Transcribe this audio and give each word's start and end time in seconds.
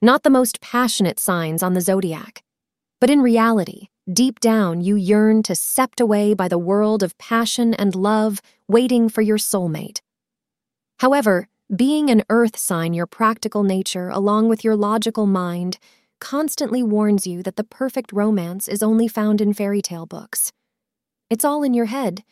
not 0.00 0.22
the 0.22 0.30
most 0.30 0.60
passionate 0.60 1.18
signs 1.18 1.62
on 1.62 1.74
the 1.74 1.80
zodiac. 1.80 2.42
But 3.00 3.10
in 3.10 3.20
reality, 3.20 3.88
deep 4.12 4.40
down, 4.40 4.80
you 4.80 4.96
yearn 4.96 5.42
to 5.44 5.52
sept 5.52 6.00
away 6.00 6.34
by 6.34 6.48
the 6.48 6.58
world 6.58 7.02
of 7.02 7.18
passion 7.18 7.74
and 7.74 7.94
love, 7.94 8.40
waiting 8.68 9.08
for 9.08 9.22
your 9.22 9.38
soulmate. 9.38 10.00
However, 11.00 11.48
being 11.74 12.10
an 12.10 12.22
earth 12.28 12.56
sign, 12.56 12.94
your 12.94 13.06
practical 13.06 13.62
nature, 13.62 14.08
along 14.08 14.48
with 14.48 14.64
your 14.64 14.76
logical 14.76 15.26
mind, 15.26 15.78
constantly 16.20 16.82
warns 16.82 17.26
you 17.26 17.42
that 17.42 17.56
the 17.56 17.64
perfect 17.64 18.12
romance 18.12 18.68
is 18.68 18.82
only 18.82 19.06
found 19.06 19.40
in 19.40 19.52
fairy 19.52 19.82
tale 19.82 20.06
books. 20.06 20.52
It's 21.30 21.44
all 21.44 21.62
in 21.62 21.74
your 21.74 21.86
head. 21.86 22.24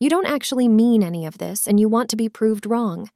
You 0.00 0.08
don't 0.08 0.26
actually 0.26 0.68
mean 0.68 1.02
any 1.02 1.26
of 1.26 1.38
this, 1.38 1.66
and 1.66 1.78
you 1.78 1.88
want 1.88 2.08
to 2.10 2.16
be 2.16 2.28
proved 2.28 2.66
wrong. 2.66 3.10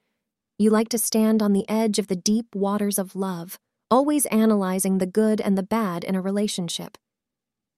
You 0.59 0.71
like 0.71 0.89
to 0.91 0.99
stand 0.99 1.43
on 1.43 1.53
the 1.53 1.69
edge 1.69 1.99
of 1.99 2.09
the 2.09 2.17
deep 2.17 2.55
waters 2.55 2.99
of 2.99 3.17
love, 3.17 3.59
always 3.93 4.25
analyzing 4.27 4.97
the 4.97 5.07
good 5.07 5.39
and 5.39 5.59
the 5.59 5.63
bad 5.63 6.03
in 6.03 6.15
a 6.15 6.21
relationship. 6.23 6.97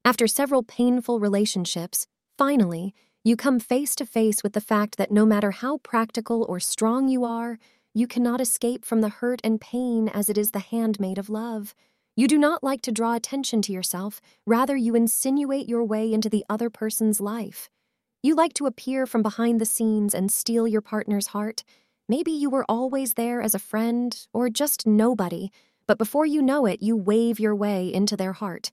After 0.05 0.29
several 0.29 0.63
painful 0.63 1.19
relationships, 1.19 2.07
finally, 2.39 2.95
you 3.25 3.35
come 3.35 3.59
face 3.59 3.97
to 3.97 4.07
face 4.07 4.45
with 4.45 4.53
the 4.53 4.61
fact 4.61 4.97
that 4.97 5.11
no 5.11 5.27
matter 5.27 5.51
how 5.51 5.79
practical 5.79 6.47
or 6.49 6.61
strong 6.61 7.09
you 7.09 7.25
are, 7.25 7.59
you 7.95 8.07
cannot 8.07 8.41
escape 8.41 8.85
from 8.85 9.01
the 9.01 9.09
hurt 9.09 9.41
and 9.43 9.61
pain 9.61 10.09
as 10.09 10.31
it 10.31 10.39
is 10.39 10.53
the 10.53 10.61
handmaid 10.61 11.19
of 11.19 11.29
love. 11.29 11.75
You 12.15 12.29
do 12.29 12.39
not 12.39 12.63
like 12.63 12.83
to 12.83 12.93
draw 12.93 13.17
attention 13.17 13.61
to 13.63 13.73
yourself, 13.73 14.21
rather, 14.47 14.77
you 14.77 14.95
insinuate 14.95 15.69
your 15.69 15.83
way 15.83 16.13
into 16.13 16.29
the 16.29 16.45
other 16.49 16.71
person's 16.71 17.21
life. 17.21 17.69
You 18.23 18.37
like 18.37 18.55
to 18.55 18.67
appear 18.67 19.05
from 19.05 19.23
behind 19.25 19.61
the 19.61 19.67
scenes 19.67 20.15
and 20.15 20.31
steal 20.31 20.69
your 20.69 20.81
partner's 20.81 21.29
heart. 21.29 21.65
Maybe 22.09 22.31
you 22.31 22.51
were 22.51 22.65
always 22.69 23.15
there 23.15 23.43
as 23.43 23.53
a 23.53 23.59
friend 23.59 24.17
or 24.33 24.49
just 24.49 24.87
nobody, 24.87 25.51
but 25.87 25.99
before 25.99 26.27
you 26.27 26.41
know 26.41 26.67
it, 26.67 26.83
you 26.83 26.97
wave 26.97 27.39
your 27.39 27.55
way 27.55 27.93
into 27.93 28.17
their 28.17 28.33
heart. 28.33 28.73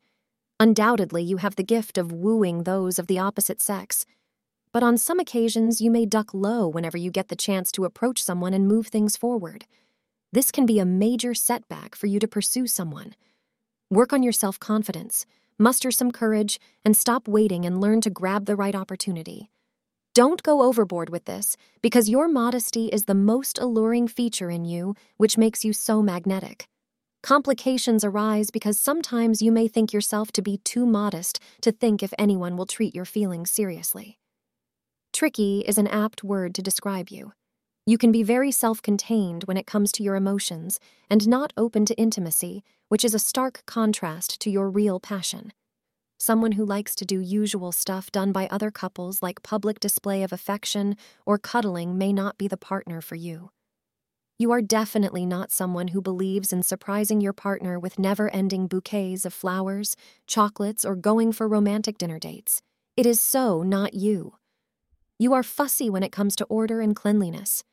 Undoubtedly, 0.59 1.23
you 1.23 1.37
have 1.37 1.55
the 1.55 1.63
gift 1.63 1.97
of 1.97 2.11
wooing 2.11 2.63
those 2.63 2.99
of 2.99 3.07
the 3.07 3.19
opposite 3.19 3.61
sex. 3.61 4.05
But 4.71 4.83
on 4.83 4.97
some 4.97 5.19
occasions, 5.19 5.81
you 5.81 5.91
may 5.91 6.05
duck 6.05 6.33
low 6.33 6.67
whenever 6.67 6.97
you 6.97 7.11
get 7.11 7.27
the 7.27 7.35
chance 7.35 7.71
to 7.73 7.83
approach 7.83 8.23
someone 8.23 8.53
and 8.53 8.67
move 8.67 8.87
things 8.87 9.17
forward. 9.17 9.65
This 10.31 10.51
can 10.51 10.65
be 10.65 10.79
a 10.79 10.85
major 10.85 11.33
setback 11.33 11.95
for 11.95 12.07
you 12.07 12.19
to 12.19 12.27
pursue 12.27 12.67
someone. 12.67 13.15
Work 13.89 14.13
on 14.13 14.23
your 14.23 14.31
self 14.31 14.59
confidence, 14.59 15.25
muster 15.59 15.91
some 15.91 16.11
courage, 16.11 16.59
and 16.85 16.95
stop 16.95 17.27
waiting 17.27 17.65
and 17.65 17.81
learn 17.81 17.99
to 18.01 18.09
grab 18.09 18.45
the 18.45 18.55
right 18.55 18.75
opportunity. 18.75 19.49
Don't 20.13 20.43
go 20.43 20.61
overboard 20.61 21.09
with 21.09 21.25
this, 21.25 21.57
because 21.81 22.09
your 22.09 22.27
modesty 22.27 22.87
is 22.87 23.05
the 23.05 23.15
most 23.15 23.57
alluring 23.59 24.07
feature 24.07 24.49
in 24.49 24.63
you, 24.63 24.93
which 25.17 25.37
makes 25.37 25.65
you 25.65 25.73
so 25.73 26.01
magnetic. 26.01 26.67
Complications 27.23 28.03
arise 28.03 28.49
because 28.49 28.81
sometimes 28.81 29.43
you 29.43 29.51
may 29.51 29.67
think 29.67 29.93
yourself 29.93 30.31
to 30.31 30.41
be 30.41 30.57
too 30.57 30.87
modest 30.87 31.39
to 31.61 31.71
think 31.71 32.01
if 32.01 32.13
anyone 32.17 32.57
will 32.57 32.65
treat 32.65 32.95
your 32.95 33.05
feelings 33.05 33.51
seriously. 33.51 34.17
Tricky 35.13 35.59
is 35.67 35.77
an 35.77 35.85
apt 35.87 36.23
word 36.23 36.55
to 36.55 36.63
describe 36.63 37.09
you. 37.09 37.33
You 37.85 37.99
can 37.99 38.11
be 38.11 38.23
very 38.23 38.51
self 38.51 38.81
contained 38.81 39.43
when 39.43 39.55
it 39.55 39.67
comes 39.67 39.91
to 39.93 40.03
your 40.03 40.15
emotions 40.15 40.79
and 41.11 41.27
not 41.27 41.53
open 41.55 41.85
to 41.85 41.95
intimacy, 41.95 42.63
which 42.89 43.05
is 43.05 43.13
a 43.13 43.19
stark 43.19 43.63
contrast 43.67 44.41
to 44.41 44.49
your 44.49 44.69
real 44.69 44.99
passion. 44.99 45.53
Someone 46.17 46.53
who 46.53 46.65
likes 46.65 46.95
to 46.95 47.05
do 47.05 47.19
usual 47.19 47.71
stuff 47.71 48.11
done 48.11 48.31
by 48.31 48.47
other 48.47 48.71
couples, 48.71 49.21
like 49.21 49.43
public 49.43 49.79
display 49.79 50.23
of 50.23 50.33
affection 50.33 50.95
or 51.25 51.37
cuddling, 51.37 51.97
may 51.97 52.13
not 52.13 52.39
be 52.39 52.47
the 52.47 52.57
partner 52.57 52.99
for 52.99 53.15
you. 53.15 53.51
You 54.41 54.51
are 54.53 54.61
definitely 54.63 55.27
not 55.27 55.51
someone 55.51 55.89
who 55.89 56.01
believes 56.01 56.51
in 56.51 56.63
surprising 56.63 57.21
your 57.21 57.31
partner 57.31 57.77
with 57.77 57.99
never 57.99 58.27
ending 58.33 58.65
bouquets 58.65 59.23
of 59.23 59.35
flowers, 59.35 59.95
chocolates, 60.25 60.83
or 60.83 60.95
going 60.95 61.31
for 61.31 61.47
romantic 61.47 61.99
dinner 61.99 62.17
dates. 62.17 62.63
It 62.97 63.05
is 63.05 63.19
so 63.19 63.61
not 63.61 63.93
you. 63.93 64.37
You 65.19 65.31
are 65.33 65.43
fussy 65.43 65.91
when 65.91 66.01
it 66.01 66.11
comes 66.11 66.35
to 66.37 66.45
order 66.45 66.81
and 66.81 66.95
cleanliness. 66.95 67.63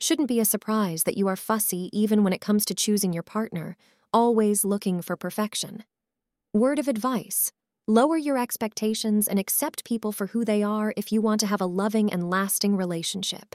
Shouldn't 0.00 0.28
be 0.28 0.40
a 0.40 0.46
surprise 0.46 1.02
that 1.02 1.18
you 1.18 1.28
are 1.28 1.36
fussy 1.36 1.90
even 1.92 2.24
when 2.24 2.32
it 2.32 2.40
comes 2.40 2.64
to 2.64 2.74
choosing 2.74 3.12
your 3.12 3.22
partner, 3.22 3.76
always 4.14 4.64
looking 4.64 5.02
for 5.02 5.14
perfection. 5.14 5.84
Word 6.54 6.78
of 6.78 6.88
advice 6.88 7.52
lower 7.86 8.16
your 8.16 8.38
expectations 8.38 9.28
and 9.28 9.38
accept 9.38 9.84
people 9.84 10.10
for 10.10 10.28
who 10.28 10.42
they 10.42 10.62
are 10.62 10.94
if 10.96 11.12
you 11.12 11.20
want 11.20 11.40
to 11.40 11.46
have 11.48 11.60
a 11.60 11.66
loving 11.66 12.10
and 12.10 12.30
lasting 12.30 12.78
relationship. 12.78 13.54